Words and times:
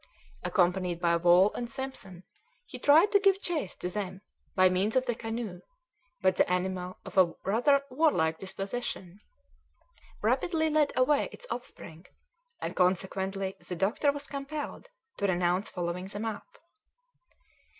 Accompanied 0.41 0.99
by 0.99 1.15
Wall 1.15 1.53
and 1.53 1.69
Simpson, 1.69 2.23
he 2.65 2.79
tried 2.79 3.11
to 3.11 3.19
give 3.19 3.39
chase 3.39 3.75
to 3.75 3.87
them 3.87 4.23
by 4.55 4.67
means 4.67 4.95
of 4.95 5.05
the 5.05 5.13
canoe; 5.13 5.61
but 6.23 6.37
the 6.37 6.51
animal, 6.51 6.97
of 7.05 7.19
a 7.19 7.35
rather 7.45 7.83
warlike 7.91 8.39
disposition, 8.39 9.19
rapidly 10.23 10.71
led 10.71 10.91
away 10.95 11.29
its 11.31 11.45
offspring, 11.51 12.07
and 12.59 12.75
consequently 12.75 13.55
the 13.67 13.75
doctor 13.75 14.11
was 14.11 14.25
compelled 14.25 14.89
to 15.17 15.27
renounce 15.27 15.69
following 15.69 16.07
them 16.07 16.25
up. 16.25 16.57